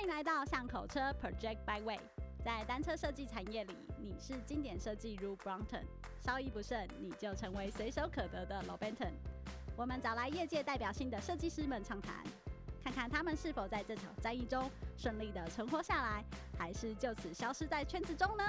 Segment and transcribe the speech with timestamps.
[0.00, 1.98] 欢迎来到巷口车 Project Byway。
[2.42, 5.84] 在单车设计产业里，你是经典设计如 Brompton，
[6.24, 9.12] 稍一不慎你就成为随手可得的 Lobenton。
[9.76, 12.24] 我们找来业界代表性的设计师们畅谈，
[12.82, 16.24] 看看他们是否在这场战役中顺利的存活下来，
[16.56, 18.44] 还是就此消失在圈子中呢？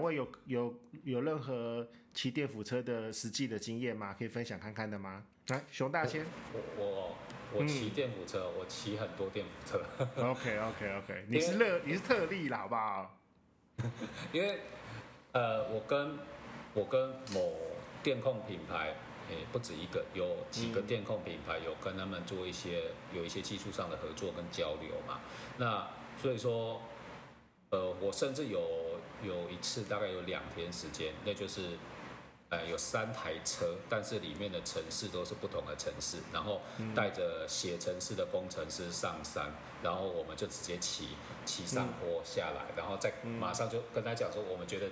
[0.00, 4.16] 两位有有有任何骑电辅车的实际的经验吗？
[4.18, 5.22] 可以分享看看的吗？
[5.48, 6.24] 来，熊大先。
[6.54, 7.16] 我我
[7.52, 9.84] 我骑电辅车，嗯、我骑很多电辅车。
[10.16, 13.20] OK OK OK，你是乐你是特例啦，好不好？
[14.32, 14.60] 因为
[15.32, 16.18] 呃，我跟
[16.72, 17.54] 我跟某
[18.02, 18.94] 电控品牌，
[19.28, 25.20] 诶、欸，不止一个，有几个电控品牌有跟他们做一些有一些技术上的合作跟交流嘛。
[25.58, 26.80] 那所以说。
[27.72, 28.89] 呃，我甚至有
[29.22, 31.78] 有一次，大概有两天时间，那就是，
[32.48, 36.60] 呃，有三台车，但是里面的城市都是不同的城市，然后
[36.94, 41.10] 带着写城市的工程师上山，然后我们就直接骑
[41.44, 44.86] 骑上坡下来，然后再马上就跟他讲说，我们觉得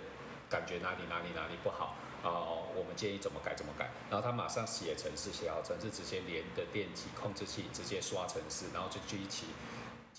[0.48, 9.46] 感觉哪里哪里哪里不好，然后我们建议怎么改怎么改，然后他马上写城市，写好城市，直接连的电机控制器，直接刷城市，然后就继续骑。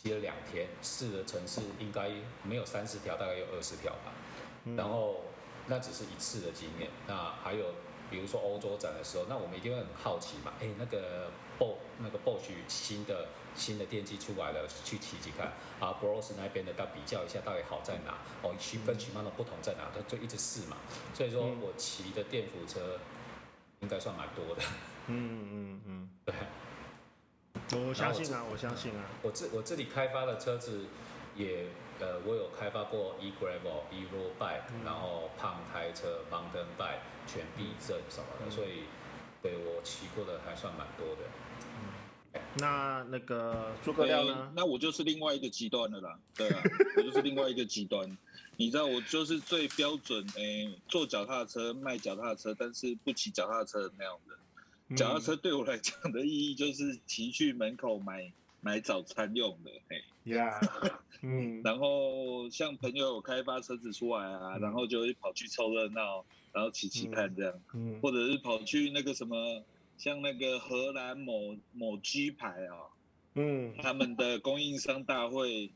[0.01, 2.09] 骑了两天，试的城市应该
[2.43, 4.13] 没有三十条，大概有二十条吧。
[4.63, 5.25] 嗯、然后
[5.67, 6.89] 那只是一次的经验。
[7.05, 7.73] 那还有，
[8.09, 10.53] 比如说欧洲展的时候，那我们一定会很好奇嘛。
[10.61, 15.93] 哎，那个 Bosch 那个 Bosch 新的新的电机出来了，去骑骑看啊。
[16.01, 18.17] Bosch 那边的，到比较一下到底好在哪？
[18.41, 19.91] 哦，区分区分的不同在哪？
[19.93, 20.77] 他就一直试嘛。
[21.13, 22.97] 所以说我骑的电扶车
[23.81, 24.61] 应该算蛮多的。
[25.07, 26.33] 嗯嗯嗯， 对。
[27.71, 29.05] 我相信啊，我，我相信啊。
[29.21, 30.85] 我这我这里开发的车子
[31.35, 31.67] 也，
[31.99, 38.85] 呃，我有开发过 e gravel、e road bike，然后胖胎车、mountain bike、全避震什么的，嗯、所以
[39.41, 41.21] 对我骑过的还算蛮多的。
[42.33, 44.51] 嗯、那那个诸葛亮呢？
[44.55, 46.17] 那我就是另外一个极端的啦。
[46.35, 46.61] 对啊，
[46.97, 48.17] 我就是另外一个极端。
[48.57, 54.35] 你知道，我就是最标准，哎、欸，坐脚踏车卖脚踏车，但是不骑脚踏车的那样的。
[54.95, 60.59] 脚踏车对我来讲的意义就是骑去门口买买早餐用的，嘿，Yeah，
[61.21, 69.63] 嗯，然后像朋友有开发车子出来啊，嗯、然后就会跑去凑热闹，然后骑骑看这样，嗯，或者是跑去那个什么，
[69.97, 72.89] 像那个荷兰某某 G 牌啊，
[73.35, 75.71] 嗯，他们的供应商大会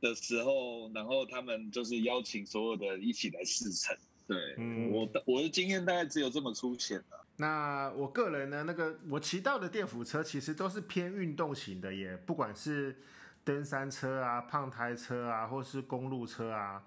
[0.00, 3.96] 的时候，然后他们就是邀请所有的一起来试乘，
[4.26, 7.19] 对，嗯，我的我的经验大概只有这么粗浅了。
[7.40, 12.94] 那我个人呢，那个我骑到的电辅车其实都是偏运动型的耶，不管是
[13.42, 16.84] 登山车啊、胖胎车啊，或是公路车啊。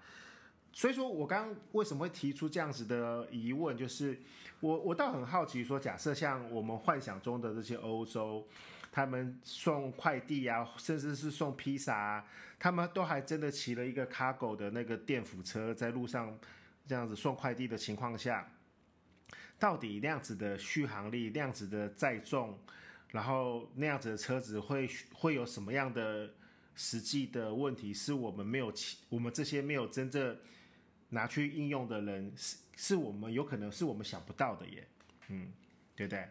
[0.72, 4.16] 所以说我刚刚为什么会提出这样子的疑问，就是
[4.60, 8.46] 我我倒很好奇，说假设像我们幻想中的这些欧洲，
[8.92, 12.24] 他们送快递啊，甚至是送披萨啊，
[12.60, 16.38] 他们都还真的骑了一个 cargo 的那个电辅车在路上
[16.86, 18.48] 这样子送快递的情况下。
[19.64, 22.58] 到底那样子的续航力，那样子的载重，
[23.12, 26.34] 然后那样子的车子会会有什么样的
[26.74, 27.94] 实际的问题？
[27.94, 30.36] 是我们没有骑，我们这些没有真正
[31.08, 34.86] 拿去应用的人，是是我们有可能是我们想不到的耶。
[35.28, 35.50] 嗯，
[35.96, 36.28] 对不对？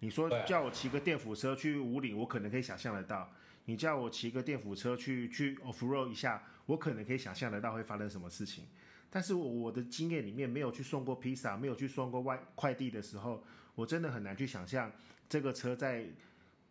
[0.00, 3.32] 你说叫我骑个电辅车去五岭，我可能可以想象得到；
[3.66, 8.64] 你叫我骑个电辅车去去 off road 一下，我可能可以想象得到会发生什么事情。
[9.14, 14.90] 但是我的经验里面没有去送过披萨，没有去送过外快递的时候，我真的很难去想象
[15.28, 16.06] 这个车在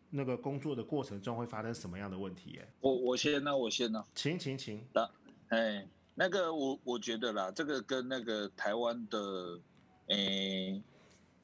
[0.10, 2.68] 那个工作的过程中会发生什么样的问题耶。
[2.80, 4.84] 我我先呢，我先呢，请请请。
[4.92, 5.08] 那
[5.50, 9.60] 哎，那个我我觉得啦，这个跟那个台湾的
[10.08, 10.82] 诶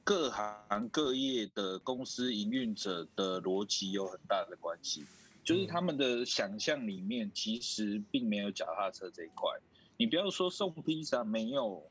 [0.04, 5.06] 各行各业的公司营运者的逻辑有很大的关系，
[5.44, 9.52] 就是他们的想象里面其实并没有脚踏车这一块。
[10.00, 11.84] 你不要说送披萨没有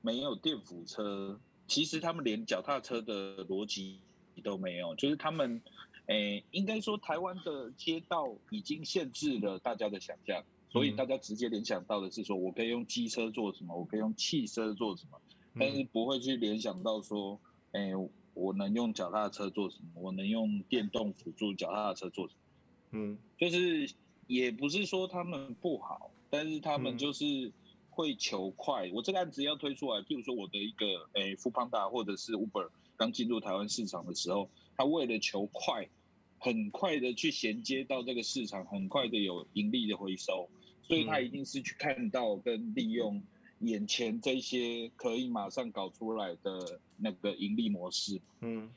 [0.00, 3.98] 没有电扶车，其实他们连脚踏车的逻辑
[4.44, 5.60] 都没有，就是他们，
[6.06, 15.20] 诶，应该说台湾的街道已经限制了大家的想象，所以大家直接联想到的是说，我可以用机车做什么，我可以用汽车做什么，
[15.58, 17.40] 但是不会去联想到说，
[17.72, 17.90] 诶，
[18.34, 22.40] 我能用脚踏车做什么，我能用电动辅助脚踏车做什么，
[22.92, 23.92] 嗯，就是
[24.28, 26.12] 也不是说他们不好。
[26.30, 27.52] 但是他们就是
[27.90, 28.88] 会求快。
[28.88, 35.88] 嗯、我这个案子要推出来，譬如说我的一个诶，Foodpanda 或者是 Uber 刚进入台湾市场的时候，他为了求快，
[36.38, 40.48] 很快的去衔接到这个市场，很快的有盈利的回收，
[40.82, 43.22] 所以他一定是去看到跟利用
[43.60, 48.20] 眼前这些可以马上搞出来的那个盈利模式。
[48.40, 48.68] 嗯，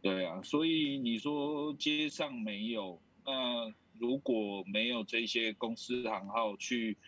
[0.00, 6.98] 对啊，所以你说街上没有，那如果没有这些公司行号去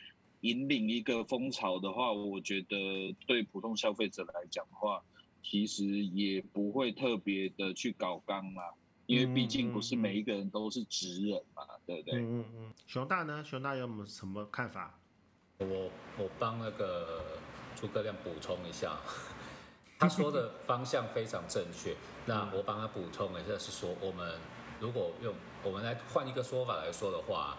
[0.42, 5.02] 引领一个风潮的话，我觉得对普通消费者来讲的话，
[5.42, 8.62] 其实也不会特别的去搞刚嘛，
[9.06, 12.20] 因为毕竟不是每一个人都是职人嘛，嗯、对不对？
[12.20, 12.72] 嗯嗯。
[12.86, 13.42] 熊大呢？
[13.44, 14.96] 熊大有没有什么看法？
[15.58, 17.40] 我我帮那个
[17.74, 18.96] 诸葛亮补充一下，
[19.98, 21.96] 他说的方向非常正确。
[22.24, 24.38] 那我帮他补充一下，是说我们
[24.78, 27.56] 如果用我们来换一个说法来说的话。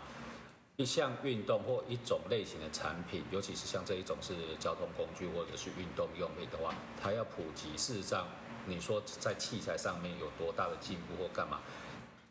[0.77, 8.27] 一项运动或一种类型的产品，尤其是像这一种是交通工具或者是运动用品的话，它要普及，事实上，
[8.65, 11.61] 你说在器材上面有多大的进步或干嘛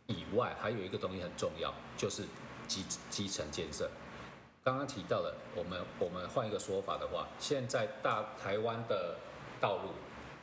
[0.08, 2.24] 以外，还有一个东西很重要，就是
[2.68, 3.90] 基基层建设。
[4.62, 9.16] 刚刚提到了，我们我们换一个说法的话，现在大台湾的
[9.58, 9.88] 道路，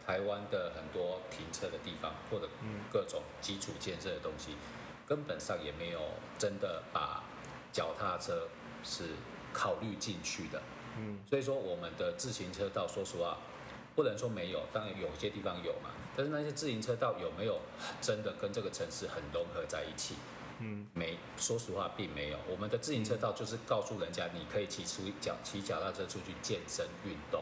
[0.07, 2.49] 台湾的很多停车的地方或者
[2.91, 4.55] 各种基础建设的东西，
[5.07, 5.99] 根本上也没有
[6.37, 7.23] 真的把。
[7.73, 8.49] 脚踏车
[8.83, 9.11] 是
[9.53, 10.61] 考虑进去的，
[10.97, 13.37] 嗯，所以说我们的自行车道，说实话，
[13.95, 17.61] 不能说没有，当然有些地方有嘛，但是那些自行车道有没有
[18.01, 20.15] 真的跟这个城市很融合在一起？
[20.59, 22.37] 嗯，没，说实话并没有。
[22.49, 27.41] 我们的自行车道就是告诉人家，你可以骑出脚骑脚踏车出去健身运动。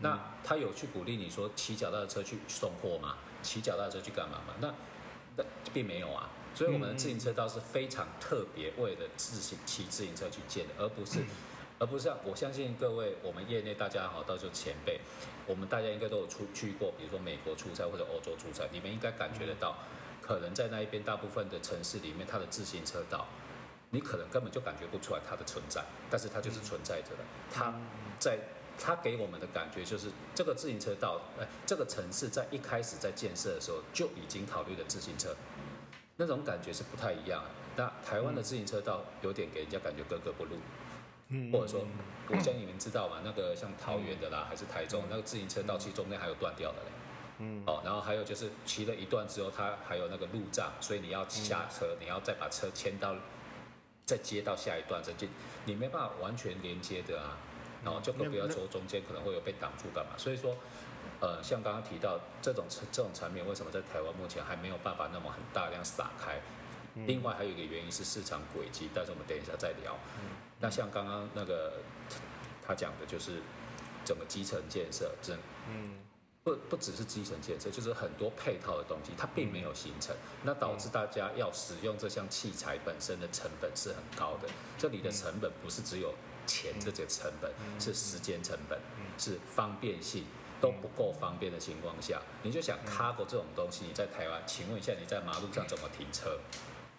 [0.00, 3.18] 那他有去鼓励你说骑脚踏车去送货吗？
[3.44, 4.54] 骑脚踏车去干嘛吗？
[4.60, 4.74] 那
[5.36, 6.28] 那并没有啊。
[6.58, 11.20] 所以我们的自行车道是非常特别，为了自行骑自行车去建的，而不是，
[11.78, 14.98] 而不是像我相信各位我们业内大家好，到时候前辈，
[15.46, 19.78] 我们大家应该都有出去过，比如说美国出差或者欧洲出差，你们应该感觉得到，
[20.20, 23.28] 可能在那一边大部分的城市里面，它的自行车道，
[23.90, 27.22] 你可能根本就感觉不出来它的存在，但是它就是存在着的。
[27.54, 27.72] 它
[28.18, 28.36] 在
[28.76, 35.36] 它给我们的感觉就是，这个自行车道，哎，这个城市在一开始在建设的时候就已经考虑了自行车。
[36.18, 37.50] 那种感觉是不太一样的。
[37.76, 40.56] 那台湾的自行车道有点给人家感觉格格不入，
[41.28, 41.86] 嗯，或者说，
[42.28, 46.90] 我相信你们知道嘛，那个像桃园的啦，还是台中那个自行车道，其实中间还有断掉的嘞，
[47.38, 53.14] 嗯，哦，然后还有就是骑了一段之后，它还有那个路障，所以你要下车，你要再把车牵到，
[54.04, 55.28] 再接到下一段，这就
[55.66, 57.38] 你没办法完全连接的啊，
[57.84, 60.56] 然后就更不要说中间可能会有被挡住干嘛，所以说。
[61.20, 66.40] 呃，像刚刚提到这种这种产品，为什么在台湾目前还没有办法那么很大量撒开？
[67.06, 69.96] 另外还有一个原因是市场轨迹，但是我们等一下再聊。
[70.60, 71.74] 那像刚刚那个
[72.66, 73.40] 他讲的，就是
[74.04, 75.36] 整个基层建设，这
[75.68, 75.98] 嗯，
[76.42, 84.48] 不不只是基层建设，就是很多配套的东西，它并没有形成，那导致大家要使用这项器材本身的成本是很高的。
[84.76, 86.12] 这里的成本不是只有
[86.46, 88.80] 钱这些成本，是时间成本，
[89.18, 90.24] 是方便性。
[90.60, 96.38] 都不够方便的情况下，你就想 cargo 这种东西，你在台湾，请问一下你在马路上怎么停车？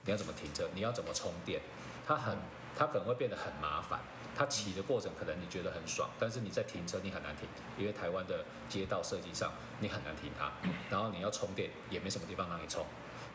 [0.05, 0.69] 你要怎么停车？
[0.73, 1.61] 你要怎么充电？
[2.07, 2.37] 它很，
[2.75, 3.99] 它可能会变得很麻烦。
[4.35, 7.45] 它骑的过程可能你觉得很爽，但是你在停车你很难停，
[7.77, 9.51] 因为台湾的街道设计上
[9.81, 10.49] 你很难停它。
[10.89, 12.85] 然后你要充电也没什么地方让你充，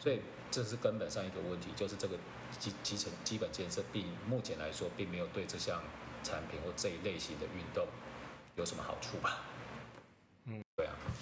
[0.00, 2.16] 所以这是根本上一个问题，就是这个
[2.58, 5.82] 基基层基本建设并目前来说并没有对这项
[6.22, 7.86] 产品或这一类型的运动
[8.56, 9.40] 有什么好处吧。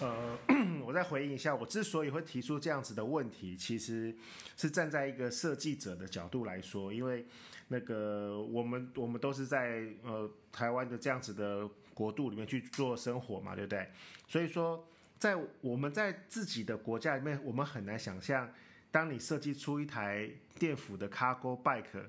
[0.03, 0.37] 呃，
[0.85, 4.13] 我再回应一下，我之所以会提出这样子的问题，其实
[4.57, 7.25] 是站在一个设计者的角度来说，因为
[7.69, 13.89] 那个我们我们都是在呃台湾的这样子的国度里面去做生活嘛，对不对？
[14.27, 14.85] 所以说，
[15.21, 18.53] 在我们在自己的国家里面，我们很难想象，
[18.91, 20.29] 当你设计出一台
[20.59, 22.07] 电辅的 Cargo Bike，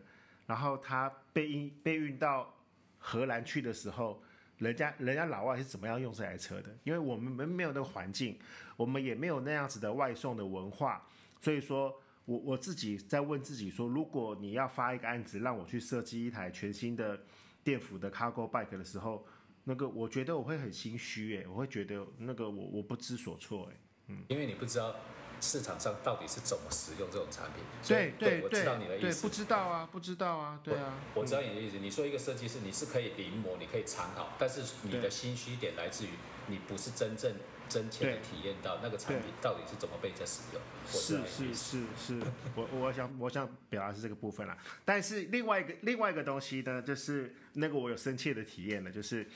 [0.48, 2.56] 然后它被运被运到
[2.98, 4.24] 荷兰去的时候。
[4.63, 6.75] 人家人家老外是怎么样用这台车的？
[6.86, 8.38] 因为我们没没有那个环境，
[8.77, 11.05] 我们也没有那样子的外送的文化，
[11.41, 11.93] 所以说
[12.25, 17.20] 我我自己在问自己说，如果你要发一个案子让我去设计一台全新的
[17.63, 19.25] 电辅的 Cargo Bike 的时候，
[19.65, 23.75] 那个我觉得我会很心虚哎，我会觉得那个我我不知所措哎，
[24.08, 24.96] 嗯，因为你不知道。
[25.44, 27.62] 市场上到底是怎么使用这种产品？
[27.86, 29.28] 对对，对，我知道你的意思。
[29.28, 30.94] 不知道啊，不知道啊，对啊。
[31.14, 31.78] 我，我知道你的意思。
[31.80, 36.10] 你说一个设计师，你是可以临摹，你可以参考，但是你的心虚点来自于
[36.48, 37.36] 你不是真正
[37.68, 40.62] 真切的体验到那个产品到底是怎么被在使用。
[40.88, 42.22] 是是是是，
[42.56, 44.58] 我我想我想表达是这个部分啦。
[44.86, 49.28] 但是另外一个另外一个东西呢，就是那个我有深切的体验的，就是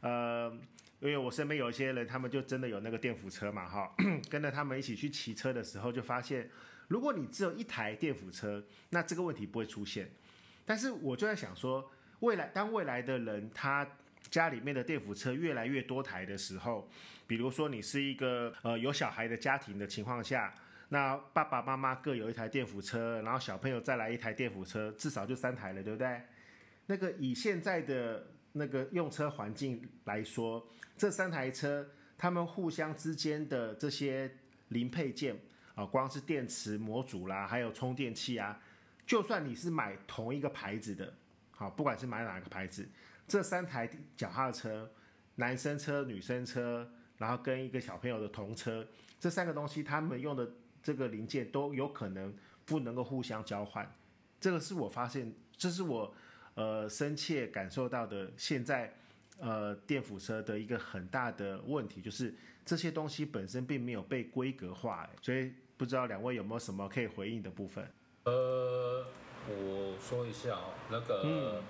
[0.00, 0.52] 呃。
[1.00, 3.94] 因为我身边有一些人，他们就真的有那个电辅车嘛，哈，
[4.28, 6.48] 跟着他们一起去骑车的时候，就发现，
[6.88, 10.10] 如果你只有一台电辅车，那这个问题不会出现。
[10.66, 11.90] 但是我就在想说，
[12.20, 13.86] 未来当未来的人他
[14.30, 16.88] 家里面的电辅车越来越多台的时候，
[17.26, 20.54] 比如说你是一个呃有小孩的家庭的情况下，
[20.90, 26.20] 那爸爸妈妈各有一台电辅车，然后小朋友再来一台电辅车，至少就三台了，对不对？
[26.86, 30.66] 那个以现在的那个用车环境来说，
[30.96, 31.86] 这三台车
[32.18, 34.30] 它们互相之间的这些
[34.68, 35.38] 零配件
[35.74, 38.60] 啊，光是电池模组啦，还有充电器啊，
[39.06, 41.12] 就算你是买同一个牌子的，
[41.50, 42.88] 好，不管是买哪个牌子。
[43.26, 44.90] 这三台脚踏车，
[45.36, 48.86] 男生车、女生车，然后跟一个小朋友的童车，
[49.20, 50.50] 这三个东西，他们用的
[50.82, 53.88] 这个零件都有可能不能够互相交换。
[54.40, 56.12] 这个是我发现，这是我
[56.54, 58.30] 呃深切感受到的。
[58.36, 58.92] 现在
[59.38, 65.08] 呃电辅车的一个很大的问题，就是这些东西本身并没有被规格化。
[65.22, 67.84] 所以不知道两位有没有什么可以回应的部分？
[68.24, 69.04] 呃，
[69.48, 71.22] 我说一下哦，那个。
[71.24, 71.62] 嗯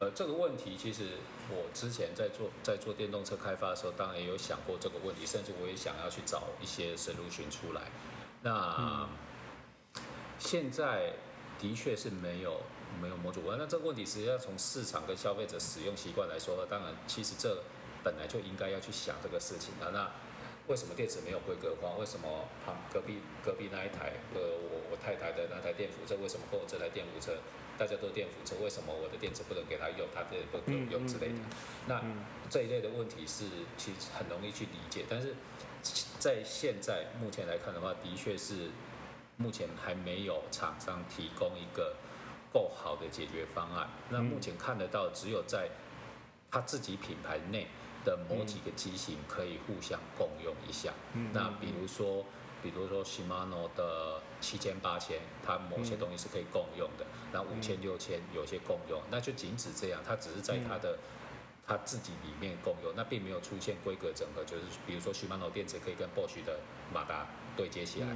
[0.00, 1.08] 呃，这个问题其实
[1.50, 7.82] 我之前在做在做电动车开发的时候，当然也有想过这个问题，甚至我也想要去找一些 solution 出来。
[8.42, 9.08] 那、嗯、
[10.38, 11.12] 现在
[11.58, 12.62] 的确是没有
[13.00, 13.56] 没有模组化。
[13.58, 17.62] 那这个问题实际上从市场跟消费者使用习惯来说，当然其实这
[18.02, 19.90] 本来就应该要去想这个事情的。
[19.90, 20.10] 那
[20.66, 21.96] 为什么电池没有规格化？
[21.98, 27.36] 为什么旁隔壁隔壁那一台呃我我太太的那台电扶车，为什么跟我这台电扶车？
[27.78, 31.34] 大家都电扶车，为什么我的电池不能给他用，他的不能用之类的？
[31.86, 32.02] 那
[32.50, 33.46] 这一类的问题是
[33.78, 35.34] 其实很容易去理解，但是
[36.18, 38.68] 在现在目前来看的话，的确是
[39.38, 41.96] 目前还没有厂商提供一个
[42.52, 43.88] 够好的解决方案。
[44.08, 45.68] 那目前看得到，只有在
[46.50, 47.66] 他自己品牌内
[48.04, 50.92] 的某几个机型可以互相共用一下。
[51.32, 52.24] 那比如说。
[52.62, 60.98] 比如说 Shimano 的七千八千，它某些东西是可以共用的，那五千六千有些共用，那就仅止这样，它只是在它的
[61.66, 66.60] 它自己里面共用，那并没有出现规格整合，就是比如说 Shimano 电池可以跟 Bosch 的
[66.92, 67.26] 马达
[67.60, 68.06] 对接起来，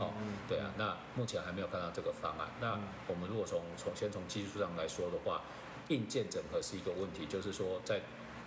[0.00, 0.10] 哦，
[0.48, 2.48] 对啊，那目前还没有看到这个方案。
[2.60, 2.76] 那
[3.06, 5.42] 我们如果从从先从技术上来说的话，
[5.86, 8.00] 硬件整合是一个问题，就是说在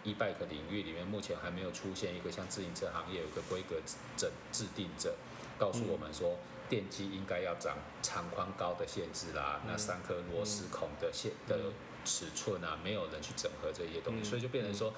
[0.03, 3.77] e-bike 领域里面，目前还没有出现一个像自行车行业有一个规格
[4.17, 5.15] 整制定者。
[5.57, 11.71] 告诉我们说，电机应该要长长宽高的限制啦，那三颗螺丝孔的限的
[12.03, 14.93] 尺寸啊，没有人去整合这些东西，所以就变成说，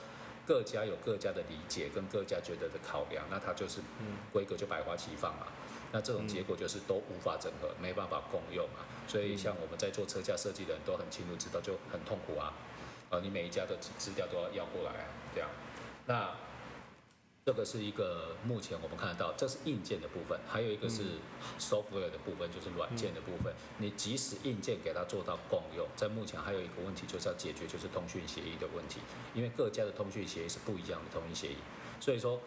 [0.46, 3.80] 各家有各家的理解跟各家觉得的考量，那它就是
[4.32, 5.48] 规格就百花齐放嘛，
[5.92, 12.54] 那这种结果就是都无法整合，没办法共用嘛，所以像我们在做车架设计的人都很清楚知道，就很痛苦啊，
[13.10, 15.50] 啊，你每一家的资料都要要过来啊，这样，
[16.06, 16.30] 那。
[17.46, 21.04] 这个是一个目前我们看得到，这是硬件的部分，还有一个是
[21.60, 23.54] software 的部分，就是软件的部分。
[23.80, 29.02] 你即使硬件给它做到共用，在目前还有一个问题就是要解决，就是通讯协议的问题，
[29.34, 31.58] 因为各家的通讯协议是不一样的通讯协议，
[32.00, 32.40] 所以说，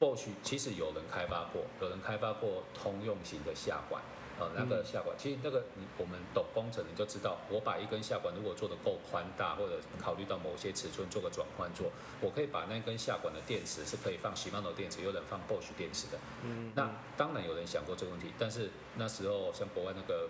[0.00, 4.02] 或许其实有人开发过，有人开发过通用型的下管。
[4.38, 11.90] 呃，那个下管，其实那个你我们懂工程，你就知道，我把一根下管如果做得够宽大，或者考虑到某些尺寸做个转换做，
[12.20, 16.18] 我可以把那根下管的电池是可以放 Shimano 电池，有人放 Bosch 电池的。
[16.44, 16.70] 嗯。
[16.76, 20.28] 那当然有人想过这个问题，但是那时候像国外那个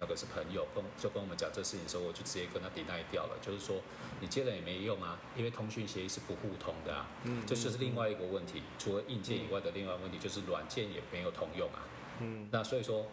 [0.00, 3.76] 那个是朋友跟就跟我们讲这事情的时候，我就直接跟他 deny 掉了，就是说
[4.18, 7.06] 你接了也没用啊，因为通讯协议是不互通的啊。
[7.22, 7.44] 嗯。
[7.46, 11.86] 这就是另外一个问题，除了硬件以外的另外问题就是软件也没有通用啊。
[12.22, 13.06] 嗯，那所以说，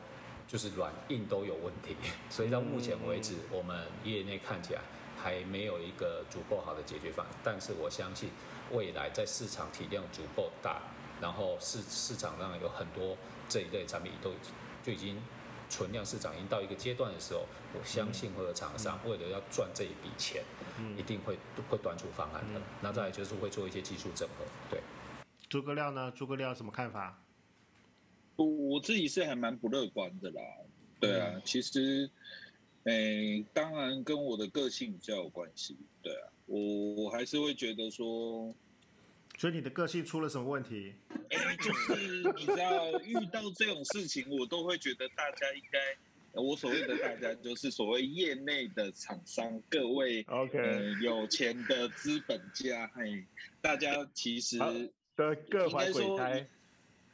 [0.47, 1.95] 就是软硬都有问题，
[2.29, 4.81] 所以到目前为止，我们业内看起来
[5.21, 7.31] 还没有一个足够好的解决方案。
[7.43, 8.29] 但是我相信，
[8.71, 10.81] 未来在市场体量足够大，
[11.19, 14.31] 然后市市场上有很多这一类产品都
[14.83, 15.21] 就已经
[15.69, 20.43] 存量市场已经到一个阶段的时候，我相信会有厂商为了要赚这一笔钱，
[20.97, 21.37] 一定会
[21.69, 22.61] 会端出方案的。
[22.81, 24.45] 那再来就是会做一些技术整合。
[24.69, 24.81] 对，
[25.47, 26.11] 诸葛亮呢？
[26.15, 27.19] 诸葛亮什么看法？
[28.39, 30.41] 我我自己是还蛮不乐观的啦，
[30.97, 32.09] 对啊，其实，
[32.85, 38.55] 诶、欸，当然跟我的个性比较有关系，对啊，我我还是会觉得说，
[39.37, 40.93] 所以你的个性出了什么问题？
[41.31, 53.21] 哎、欸，就是你知道遇到这种事情，我都会觉得大家应该，我所谓的大家就是所谓业内的厂商，各位，OK，、呃、有钱的资本家，嘿，
[53.59, 54.57] 大家其实
[55.17, 56.47] 的各怀鬼胎。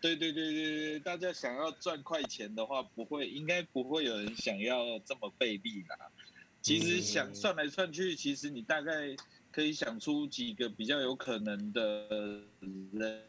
[0.06, 5.98] 对对对对对，大家想要赚快钱的话，不会，应该不会有人想要这么费力啦。
[6.62, 9.16] 其实想算来算去，其实你大概
[9.52, 12.42] 可以想出几个比较有可能的
[12.92, 13.24] 人。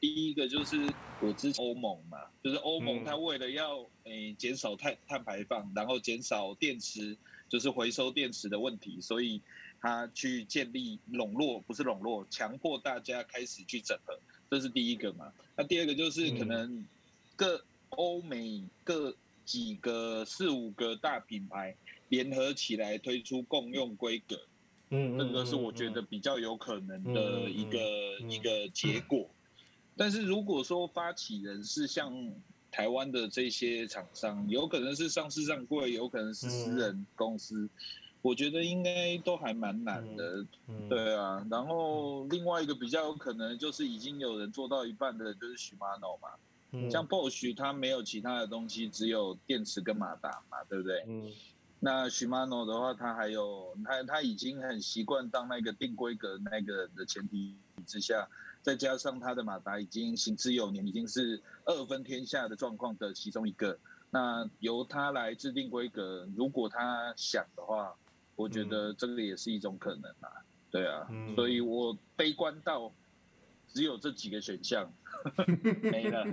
[0.00, 0.76] 第一个就是
[1.20, 7.16] 我之前欧盟嘛，就是欧盟它为了要诶减少碳碳排放，然后减少电池
[7.48, 9.40] 就是回收电池的问题，所以
[9.80, 14.16] 它去建立笼络，不是笼络，强迫大家开始去整合，
[14.50, 15.32] 这是第一个嘛。
[15.56, 16.84] 那第二个就是可能
[17.36, 19.14] 各欧美各
[19.44, 21.74] 几个四五个大品牌
[22.08, 24.38] 联合起来推出共用规格。
[24.90, 27.78] 嗯，这个是我觉得比较有可能的一个
[28.28, 29.28] 一个结果。
[29.96, 32.32] 但是如果说发起人是像
[32.70, 37.68] 台湾的这些厂商，有可能是上市上柜，有可能是私人公司，
[38.20, 40.44] 我觉得应该都还蛮难的。
[40.88, 46.28] 对啊，然后另外一个比较有可能就是已经有人做到一半的，就是 Shimano 嘛。
[46.90, 51.02] 像 Bosch 它没有其他的东西，只有电池跟马达嘛，对不对？
[51.80, 57.54] 那 Shimano 的话，它还有它，它已经很习惯当那个定规格那个的前提
[57.86, 58.28] 之下，
[58.60, 63.78] 再加上它的马达已经行之有年，已经是二分天下的状况的其中一个。
[64.10, 67.94] 那由它来制定规格，如果他想的话，
[68.38, 70.30] 我觉得这个也是一种可能啊。
[70.70, 72.92] 对啊，所以我悲观到
[73.66, 74.92] 只有这几个选项
[75.82, 76.26] 没了。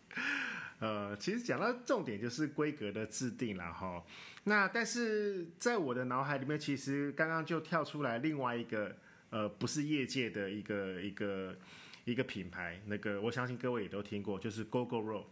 [0.80, 4.02] 呃，其实讲到重点就是规格的制定了哈。
[4.44, 8.96] 那但是在我的脑海里面，其实刚刚就跳出来另外一个
[9.30, 11.56] 呃，不是业界的一个一个
[12.04, 15.24] 一个品牌，那个我相信各位也都听过，就是 Gogoro。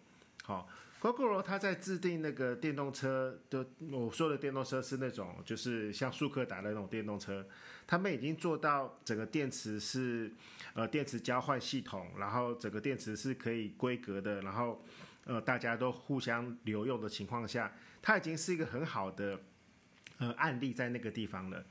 [0.43, 0.69] 好
[1.05, 7.47] ，Gogoro 它在制定那个电动车的，我说的电动车是那种就是像速克达的那种电动车，
[7.87, 10.33] 他们已经做到整个电池是
[10.73, 14.83] 呃电池交换系统，然后整个电池是可以规格的，然后。
[15.27, 19.41] 呃，大家都互相留用的情况下，它已经是一个很好的
[20.19, 21.65] 呃案例在那个地方了。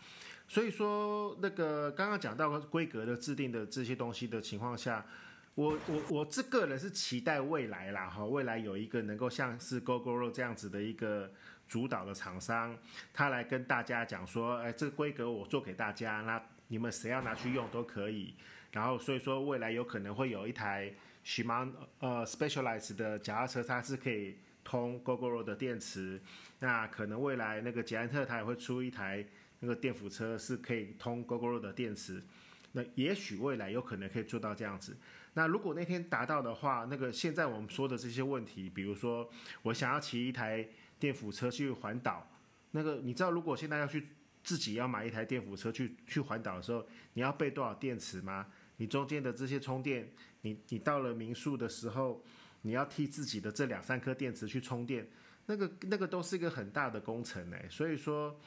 [0.47, 5.05] 所以说，那个刚刚讲到规格的制定的这些东西的情况下，
[5.55, 11.31] 我我我这个人是期待未来啦哈，未来有一个能够像是 Gogoro 这样子的一个
[11.67, 12.77] 主导的厂商，
[13.13, 18.33] 他来跟大家讲说，哎，这个规格我做给大家，那你们谁要拿去用都可以。
[18.71, 20.93] 然后所以说，未来有可能会有一台。
[21.25, 21.71] Shimano
[22.25, 26.19] Specialized 的脚踏车，它是可以通 Gogoro 的电池。
[26.59, 29.25] 那可能未来那个捷安特它也会出一台
[29.61, 32.21] 那个电辅车，是可以通 Gogoro 的电池。
[32.73, 34.97] 那也许未来有可能可以做到这样子。
[35.35, 39.29] 那如果那天达到的话，那个现在我们说的这些问题，比如说
[39.63, 40.67] 我想要骑一台
[40.99, 42.29] 电辅车去环岛，
[42.71, 44.03] 那个你知道如果现在要去
[44.43, 48.47] 自己要买一台电辅车去去环岛的时候，你要备多少电池吗？
[48.77, 50.09] 你中间的这些充电，
[50.41, 52.23] 你你到了民宿的时候，
[52.61, 55.07] 你要替自己的这两三颗电池去充电，
[55.45, 58.39] 那个那个都是一个很大的工程哎，所以说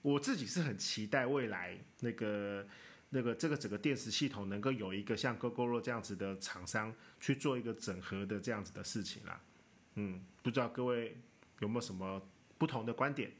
[0.00, 2.66] 我自己是很期待未来那个
[3.14, 9.40] 那个这个整个电池系统能够有一个像 Gogoro 这样子的厂商去做一个整合的这样子的事情啦。
[9.94, 11.16] 嗯，不知道各位
[11.60, 12.20] 有没有什么
[12.58, 13.30] 不同的观点？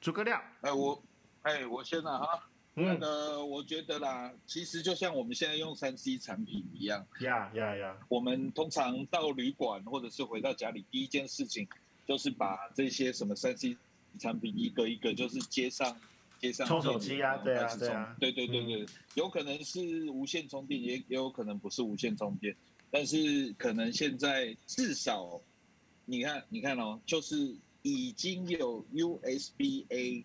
[0.00, 1.00] 诸葛亮，哎我
[1.42, 2.48] 哎我先了哈。
[2.74, 11.68] 那个，我觉得啦，其实就像我们现在用三 C 产品一样，呀呀呀，我们通常到旅馆或者是回到家里，第一件事情
[12.04, 13.76] 就是把这些什么三 C
[14.18, 15.96] 产品一个一个就是接上
[16.42, 22.54] 接上充手机啊，对啊，对啊，对对对对，有可能是无线充电，也也有可能不是无线充电，
[22.90, 25.40] 但是可能现在至少
[26.04, 30.24] 你看你看哦，就是已经有 USB A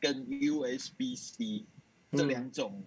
[0.00, 1.64] 跟 USB C。
[2.16, 2.84] 这两种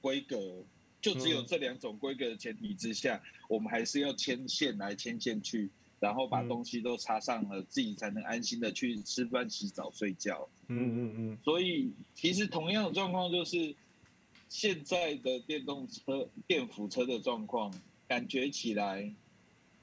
[0.00, 0.64] 规格，
[1.00, 10.48] 就只有这两种规格的前提之下，嗯、我们还是要牵线来牵线去，然后把东西都插上了，嗯、自己才能安心的去吃饭、洗澡、睡觉。
[10.68, 11.38] 嗯嗯嗯。
[11.42, 13.74] 所以其实同样的状况就是，
[14.48, 17.72] 现在的电动车、电辅车的状况，
[18.08, 19.14] 感觉起来，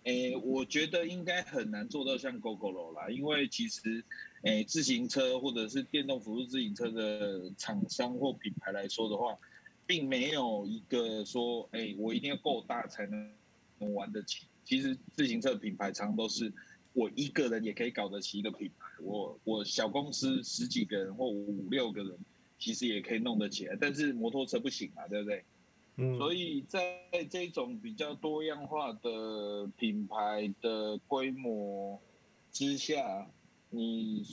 [0.04, 4.04] 诶，我觉得应该很难做到像 Gogoro 啦，因为其实。
[4.44, 9.38] 诶，自行车或者是电动辅助自行车的厂商或品牌来说的话，
[9.86, 13.32] 并没有一个说，诶，我一定要够大才能
[13.82, 14.46] 能玩得起。
[14.64, 16.54] 其实自行车品牌常都是
[16.94, 22.18] 我一个人也可以搞得起一个品牌，我我小公司十几个人或五六个人，
[22.58, 23.78] 其实也可以弄得起来。
[23.80, 25.44] 但是摩托车不行啊，对不对？
[25.98, 26.18] 嗯。
[26.18, 32.02] 所以在这种比较多样化的品牌的规模
[32.52, 33.28] 之下。
[33.74, 34.26] 你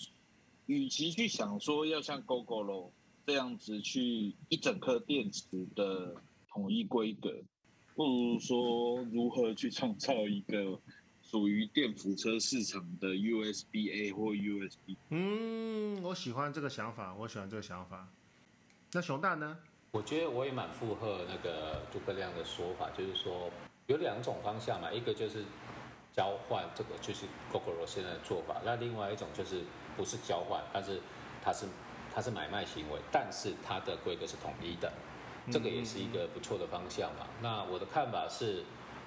[0.66, 2.90] 与其去想说要像 Gogoro
[3.24, 5.44] 这样子去一整颗电池
[5.76, 6.16] 的
[6.48, 7.32] 统一规格，
[7.98, 10.78] 不如说如何去创造一个
[11.20, 14.94] 属于电扶车市场的 USB A 或 USB。
[15.08, 18.06] 嗯，我喜欢这个想法，我喜欢这个想法。
[18.92, 19.58] 那熊大呢？
[19.90, 23.50] 我觉得我也蛮附和那个诸葛亮的说法，就是说
[23.88, 25.44] 有两种方向嘛，一个就是。
[26.10, 29.60] 交换这个就是 Gogoro 现在的做法，那另外一种就是
[29.96, 31.00] 不是交换，但是
[31.40, 31.64] 它是
[32.12, 34.92] 它是买卖行为，但是它的规格是统一的，
[35.50, 37.26] 这个也是一个不错的方向嘛。
[37.40, 38.64] 那我的看法是，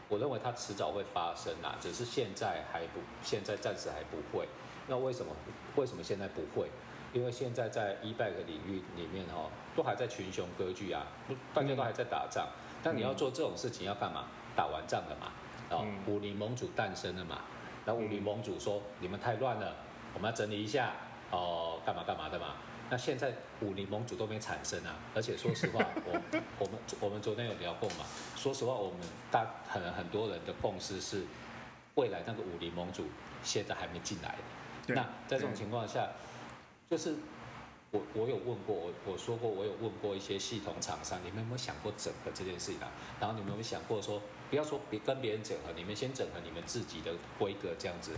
[0.10, 4.48] 我认为它迟早会发生啊，只是现在还不，现在暂时还不会。
[4.88, 5.32] 那为什么？
[5.76, 6.68] 为什么现在不会？
[7.14, 11.06] 因为现在在 e-bike 领域里面哈，都还在群雄割据啊，
[11.54, 12.48] 大家都还在打仗。
[12.82, 14.26] 但你要做这种事情要干嘛？
[14.56, 15.32] 打完仗了嘛，
[15.70, 17.42] 哦，武林盟主诞生了嘛。
[17.86, 19.76] 然后武林盟主说：“你们太乱了，
[20.14, 20.92] 我们要整理一下
[21.32, 22.56] 哦，干嘛干嘛的嘛。”
[22.92, 26.22] 那现在武林盟主都没产生啊，而且说实话，我
[26.60, 28.04] 我们我们昨天有聊过嘛。
[28.36, 29.00] 说实话，我们
[29.32, 31.24] 大很很多人的共识是，
[31.96, 33.06] 未来那个武林盟主
[33.46, 34.36] 现在还没进来。
[34.88, 36.06] 那在这种情况下，
[36.90, 37.16] 就是
[37.92, 42.92] 我我有问过我我说过我有问过一些系统厂商，你们有没有想过整合这件事情啊？
[43.22, 48.12] 然后你们有没有想过说，不要说别跟别人整合，你们先整合你们自己的规格这样子？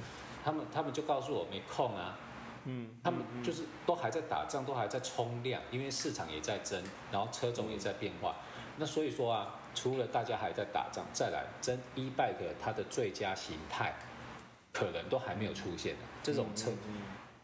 [0.43, 2.17] 他们他们就告诉我没空啊，
[2.65, 8.35] 嗯，他们就是都还在打仗，都还在冲量，因为市场也在增，然后车种也在变化。
[8.77, 13.93] 那所以说啊，除了大家还在打仗，再来真 e-bike 它的最佳形态，
[14.71, 15.95] 可能都还没有出现。
[16.21, 16.71] 这种车。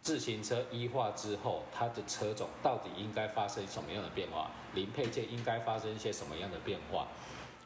[0.02, 4.50] 自行车一化之后，它的车种到底应该发生什么样的变化？
[4.74, 7.06] 零配件应该发生一些什么样的变化？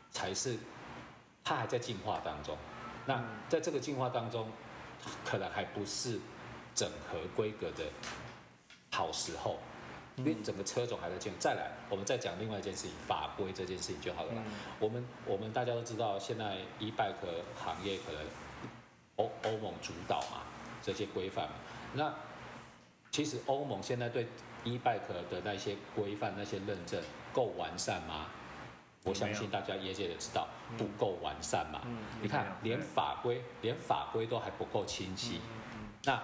[0.10, 0.58] 才是
[1.44, 2.58] 它还在进化当中。
[3.06, 4.52] 那在这个进化当中，
[5.24, 6.20] 可能还不是
[6.76, 7.84] 整合规格的
[8.92, 9.58] 好时候，
[10.16, 11.34] 因为整个车种还在建。
[11.40, 14.32] 再来，我们再讲另外一件事情，法规这件事情就好了。
[14.80, 18.22] 我们我们大家都知道，现在 e-bike 行业可能
[19.16, 20.44] 欧欧盟主导嘛，
[20.82, 21.56] 这些规范嘛。
[21.94, 22.14] 那
[23.12, 24.28] 其实欧盟现在对
[24.64, 28.28] e-bike 的那些规范、那些认证够完善吗？
[29.06, 31.82] 我相信大家业界也知道不够完善嘛。
[32.22, 35.42] 你看，连法规连法规都还不够清晰。
[36.06, 36.22] 那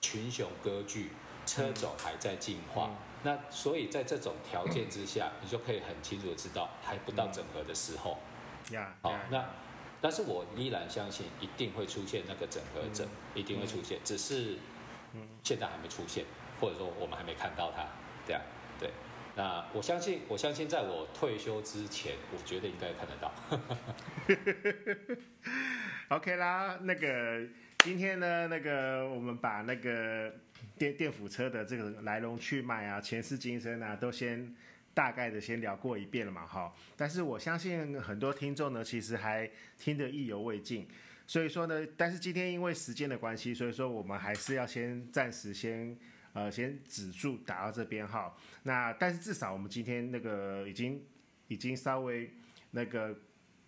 [0.00, 1.10] 群雄割据，
[1.44, 2.90] 车种还在进化。
[3.22, 8.18] 那所以在这种条件之下，你就可以很清楚的知道，还不到整合的时候。
[9.02, 9.44] 好，那。
[9.98, 14.58] 但是我依然相信一定会出现那个整合者，一定会出现，只是
[15.42, 16.22] 现在还没出现，
[16.60, 17.86] 或者说我们还没看到它，
[18.26, 18.40] 这样
[18.78, 18.90] 对。
[19.34, 23.32] 那我相信，我相信在我退休之前，我觉得应该看得到。
[26.16, 27.40] OK 啦，那个
[27.78, 30.32] 今天呢，那个我们把那个
[30.78, 34.54] 电电辅车的这个来龙去脉啊、前世今生啊，都先。
[34.96, 40.88] 大概的先聊过一遍了嘛，哈，但是我相信很多听众呢，其实还听得意犹未尽，
[41.26, 45.94] 所以说呢，但是今天因为时间的关系，所以说我们还是要先暂时先
[46.32, 51.04] 呃先止住打到这边哈，那但是至少我们今天那个已经
[51.48, 52.32] 已经稍微
[52.70, 53.14] 那个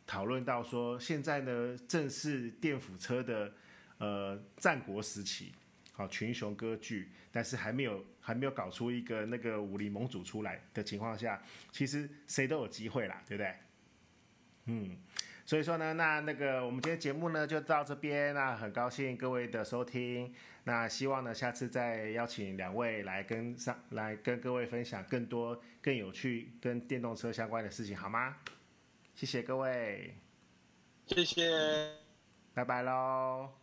[0.06, 3.52] 讨论到说，现在呢正是电辅车的
[3.98, 5.52] 呃战国时期。
[5.92, 13.54] 好，群雄割据，但是还没有还没有搞出一个那个武林盟主出来的情况下，其实谁都有机会啦，对不对？
[14.66, 14.96] 嗯，
[15.44, 20.32] 所以说呢，那那个我们今天节目呢就到这边，那很高兴各位的收听，
[20.62, 28.36] 那希望呢下次再邀请两位来跟上来跟各位分享更多更有趣跟电动车相关的事情，好吗？
[29.16, 30.14] 谢谢各位，
[31.08, 31.90] 谢谢，
[32.54, 33.57] 拜拜喽。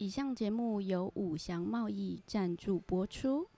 [0.00, 3.48] 以上节目由五祥贸易赞助播出。